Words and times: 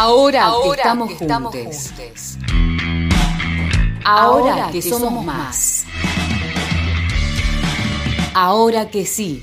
Ahora, 0.00 0.52
que 0.62 0.70
estamos, 0.76 1.12
juntos. 1.12 1.90
Ahora, 4.04 4.70
que 4.70 4.80
somos 4.80 5.24
más. 5.24 5.86
Ahora 8.32 8.88
que 8.88 9.04
sí. 9.04 9.42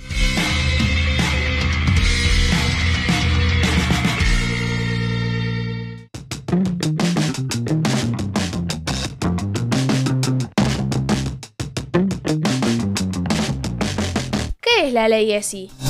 ¿Qué 14.62 14.88
es 14.88 14.94
la 14.94 15.10
ley 15.10 15.34
ESI? 15.34 15.85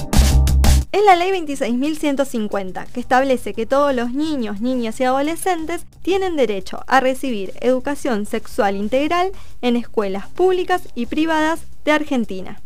Es 0.96 1.04
la 1.04 1.18
ley 1.18 1.30
26.150, 1.32 2.86
que 2.88 3.02
establece 3.02 3.54
que 3.54 3.66
todos 3.66 3.94
los 3.94 4.14
niños, 4.14 4.62
niñas 4.62 4.98
y 5.02 5.04
adolescentes 5.04 5.86
tienen 6.02 6.38
derecho 6.38 6.86
a 6.88 7.02
recibir 7.02 7.52
educación 7.60 8.26
sexual 8.26 8.78
integral 8.78 9.34
en 9.62 9.76
escuelas 9.76 10.30
públicas 10.30 10.84
y 10.96 11.08
privadas 11.08 11.64
de 11.84 11.92
Argentina. 11.92 12.62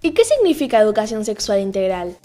¿Y 0.00 0.12
qué 0.12 0.24
significa 0.24 0.80
educación 0.80 1.26
sexual 1.26 1.60
integral? 1.60 2.16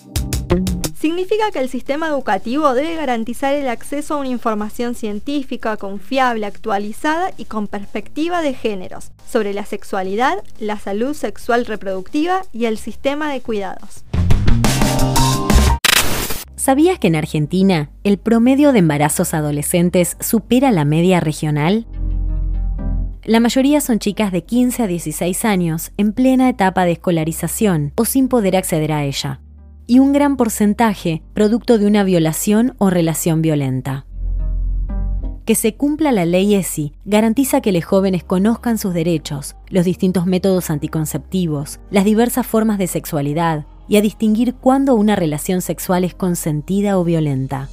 Significa 1.19 1.51
que 1.51 1.59
el 1.59 1.67
sistema 1.67 2.07
educativo 2.07 2.73
debe 2.73 2.95
garantizar 2.95 3.53
el 3.53 3.67
acceso 3.67 4.13
a 4.13 4.17
una 4.19 4.29
información 4.29 4.95
científica, 4.95 5.75
confiable, 5.75 6.45
actualizada 6.45 7.31
y 7.35 7.43
con 7.43 7.67
perspectiva 7.67 8.41
de 8.41 8.53
géneros 8.53 9.11
sobre 9.29 9.53
la 9.53 9.65
sexualidad, 9.65 10.41
la 10.59 10.79
salud 10.79 11.13
sexual 11.13 11.65
reproductiva 11.65 12.43
y 12.53 12.67
el 12.67 12.77
sistema 12.77 13.33
de 13.33 13.41
cuidados. 13.41 14.05
¿Sabías 16.55 16.99
que 16.99 17.07
en 17.07 17.17
Argentina 17.17 17.89
el 18.05 18.17
promedio 18.17 18.71
de 18.71 18.79
embarazos 18.79 19.33
adolescentes 19.33 20.15
supera 20.21 20.71
la 20.71 20.85
media 20.85 21.19
regional? 21.19 21.85
La 23.25 23.41
mayoría 23.41 23.81
son 23.81 23.99
chicas 23.99 24.31
de 24.31 24.45
15 24.45 24.83
a 24.83 24.87
16 24.87 25.43
años 25.43 25.91
en 25.97 26.13
plena 26.13 26.47
etapa 26.47 26.85
de 26.85 26.93
escolarización 26.93 27.91
o 27.97 28.05
sin 28.05 28.29
poder 28.29 28.55
acceder 28.55 28.93
a 28.93 29.03
ella 29.03 29.41
y 29.89 29.97
un 29.97 30.13
gran 30.13 30.37
porcentaje 30.37 31.23
producto 31.33 31.79
de 31.79 31.87
una 31.87 32.03
violación 32.03 32.75
o 32.77 32.91
relación 32.91 33.41
violenta. 33.41 34.05
Que 35.45 35.55
se 35.55 35.73
cumpla 35.73 36.11
la 36.11 36.25
ley 36.25 36.53
ESI 36.53 36.93
garantiza 37.05 37.59
que 37.59 37.71
los 37.71 37.85
jóvenes 37.85 38.23
conozcan 38.23 38.77
sus 38.77 38.93
derechos, 38.93 39.55
los 39.67 39.85
distintos 39.85 40.27
métodos 40.27 40.69
anticonceptivos, 40.69 41.79
las 41.89 42.05
diversas 42.05 42.45
formas 42.45 42.77
de 42.77 42.85
sexualidad 42.85 43.65
y 43.87 43.97
a 43.97 44.01
distinguir 44.01 44.53
cuándo 44.53 44.93
una 44.93 45.15
relación 45.15 45.63
sexual 45.63 46.03
es 46.03 46.13
consentida 46.13 46.99
o 46.99 47.03
violenta. 47.03 47.67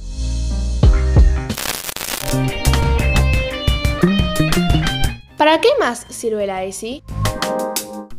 ¿Para 5.37 5.61
qué 5.61 5.69
más 5.79 6.07
sirve 6.09 6.47
la 6.47 6.63
ESI? 6.63 7.03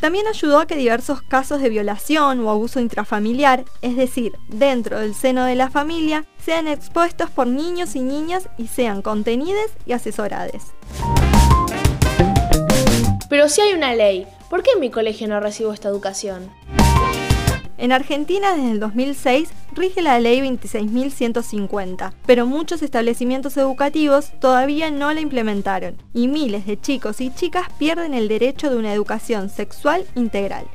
También 0.00 0.28
ayudó 0.28 0.60
a 0.60 0.66
que 0.66 0.76
diversos 0.76 1.22
casos 1.22 1.60
de 1.60 1.68
violación 1.68 2.40
o 2.40 2.50
abuso 2.50 2.78
intrafamiliar, 2.78 3.64
es 3.82 3.96
decir, 3.96 4.38
dentro 4.46 5.00
del 5.00 5.14
seno 5.14 5.44
de 5.44 5.56
la 5.56 5.70
familia, 5.70 6.24
sean 6.44 6.68
expuestos 6.68 7.30
por 7.30 7.48
niños 7.48 7.96
y 7.96 8.00
niñas 8.00 8.48
y 8.58 8.68
sean 8.68 9.02
contenidos 9.02 9.70
y 9.86 9.92
asesorados. 9.92 10.62
Pero 13.28 13.48
si 13.48 13.60
hay 13.60 13.74
una 13.74 13.94
ley, 13.94 14.26
¿por 14.48 14.62
qué 14.62 14.70
en 14.72 14.80
mi 14.80 14.90
colegio 14.90 15.26
no 15.26 15.40
recibo 15.40 15.72
esta 15.72 15.88
educación? 15.88 16.50
En 17.78 17.92
Argentina 17.92 18.54
desde 18.56 18.72
el 18.72 18.80
2006 18.80 19.50
rige 19.72 20.02
la 20.02 20.18
ley 20.18 20.40
26.150, 20.40 22.12
pero 22.26 22.44
muchos 22.44 22.82
establecimientos 22.82 23.56
educativos 23.56 24.32
todavía 24.40 24.90
no 24.90 25.12
la 25.12 25.20
implementaron 25.20 25.96
y 26.12 26.26
miles 26.26 26.66
de 26.66 26.80
chicos 26.80 27.20
y 27.20 27.32
chicas 27.32 27.68
pierden 27.78 28.14
el 28.14 28.26
derecho 28.26 28.68
de 28.68 28.78
una 28.78 28.92
educación 28.92 29.48
sexual 29.48 30.04
integral. 30.16 30.66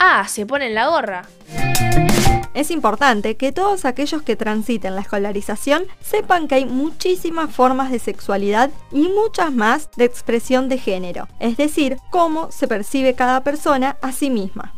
Ah, 0.00 0.26
se 0.26 0.44
ponen 0.46 0.74
la 0.74 0.88
gorra. 0.88 1.28
Es 2.52 2.72
importante 2.72 3.36
que 3.36 3.52
todos 3.52 3.84
aquellos 3.84 4.22
que 4.22 4.34
transiten 4.34 4.96
la 4.96 5.02
escolarización 5.02 5.84
sepan 6.00 6.48
que 6.48 6.56
hay 6.56 6.64
muchísimas 6.64 7.54
formas 7.54 7.92
de 7.92 8.00
sexualidad 8.00 8.70
y 8.90 9.08
muchas 9.08 9.52
más 9.52 9.88
de 9.96 10.04
expresión 10.04 10.68
de 10.68 10.78
género, 10.78 11.28
es 11.38 11.56
decir, 11.56 11.98
cómo 12.10 12.50
se 12.50 12.66
percibe 12.66 13.14
cada 13.14 13.44
persona 13.44 13.98
a 14.02 14.10
sí 14.10 14.30
misma. 14.30 14.74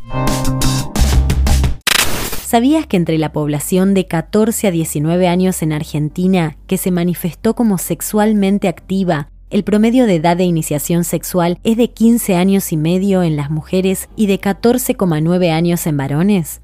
¿Sabías 2.45 2.85
que 2.85 2.97
entre 2.97 3.17
la 3.17 3.33
población 3.33 3.95
de 3.95 4.05
14 4.05 4.67
a 4.67 4.71
19 4.71 5.27
años 5.27 5.63
en 5.63 5.73
Argentina 5.73 6.57
que 6.67 6.77
se 6.77 6.91
manifestó 6.91 7.55
como 7.55 7.79
sexualmente 7.79 8.67
activa, 8.67 9.29
el 9.49 9.63
promedio 9.63 10.05
de 10.05 10.15
edad 10.15 10.37
de 10.37 10.43
iniciación 10.43 11.03
sexual 11.03 11.57
es 11.63 11.77
de 11.77 11.89
15 11.89 12.35
años 12.35 12.71
y 12.71 12.77
medio 12.77 13.23
en 13.23 13.35
las 13.35 13.49
mujeres 13.49 14.09
y 14.15 14.27
de 14.27 14.39
14,9 14.39 15.51
años 15.51 15.87
en 15.87 15.97
varones? 15.97 16.61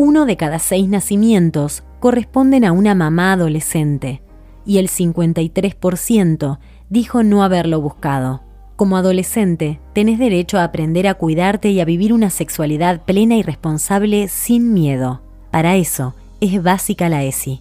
Uno 0.00 0.26
de 0.26 0.36
cada 0.36 0.60
seis 0.60 0.88
nacimientos 0.88 1.82
corresponden 1.98 2.64
a 2.64 2.70
una 2.70 2.94
mamá 2.94 3.32
adolescente 3.32 4.22
y 4.64 4.78
el 4.78 4.88
53% 4.88 6.60
dijo 6.88 7.24
no 7.24 7.42
haberlo 7.42 7.80
buscado. 7.80 8.44
Como 8.76 8.96
adolescente, 8.96 9.80
tenés 9.94 10.20
derecho 10.20 10.56
a 10.56 10.62
aprender 10.62 11.08
a 11.08 11.14
cuidarte 11.14 11.70
y 11.70 11.80
a 11.80 11.84
vivir 11.84 12.12
una 12.12 12.30
sexualidad 12.30 13.04
plena 13.06 13.34
y 13.34 13.42
responsable 13.42 14.28
sin 14.28 14.72
miedo. 14.72 15.20
Para 15.50 15.74
eso, 15.74 16.14
es 16.40 16.62
básica 16.62 17.08
la 17.08 17.24
ESI. 17.24 17.58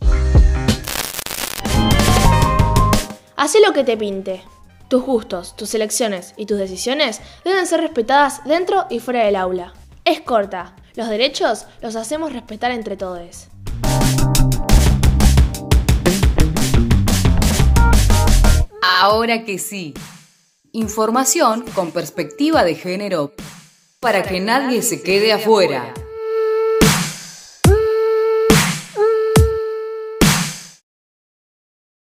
Haz 3.36 3.56
lo 3.66 3.74
que 3.74 3.84
te 3.84 3.98
pinte. 3.98 4.44
Tus 4.90 5.02
gustos, 5.02 5.56
tus 5.56 5.74
elecciones 5.74 6.36
y 6.38 6.46
tus 6.46 6.60
decisiones 6.60 7.20
deben 7.44 7.66
ser 7.66 7.82
respetadas 7.82 8.44
dentro 8.46 8.86
y 8.92 9.00
fuera 9.00 9.24
del 9.26 9.38
aula. 9.38 9.74
Es 10.06 10.22
corta, 10.22 10.76
los 10.98 11.08
derechos 11.10 11.68
los 11.82 11.96
hacemos 11.96 12.34
respetar 12.34 12.72
entre 12.72 12.98
todos. 12.98 13.48
Ahora 18.82 19.46
que 19.46 19.60
sí. 19.60 19.94
Información 20.72 21.66
con 21.76 21.92
perspectiva 21.92 22.64
de 22.64 22.74
género 22.74 23.32
para 24.00 24.24
que 24.24 24.40
nadie 24.40 24.82
se 24.82 25.04
quede 25.04 25.32
afuera. 25.34 25.94